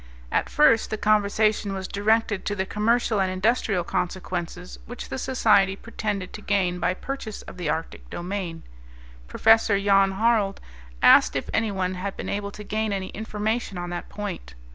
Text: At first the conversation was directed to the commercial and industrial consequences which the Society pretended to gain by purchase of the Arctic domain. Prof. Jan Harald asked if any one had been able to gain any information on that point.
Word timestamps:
At 0.31 0.49
first 0.49 0.89
the 0.89 0.97
conversation 0.97 1.73
was 1.73 1.87
directed 1.87 2.43
to 2.45 2.55
the 2.55 2.65
commercial 2.65 3.21
and 3.21 3.29
industrial 3.31 3.83
consequences 3.83 4.79
which 4.87 5.09
the 5.09 5.19
Society 5.19 5.75
pretended 5.75 6.33
to 6.33 6.41
gain 6.41 6.79
by 6.79 6.95
purchase 6.95 7.43
of 7.43 7.57
the 7.57 7.69
Arctic 7.69 8.09
domain. 8.09 8.63
Prof. 9.27 9.67
Jan 9.67 10.13
Harald 10.13 10.59
asked 11.03 11.35
if 11.35 11.51
any 11.53 11.69
one 11.71 11.93
had 11.93 12.17
been 12.17 12.29
able 12.29 12.49
to 12.49 12.63
gain 12.63 12.91
any 12.91 13.09
information 13.09 13.77
on 13.77 13.91
that 13.91 14.09
point. 14.09 14.55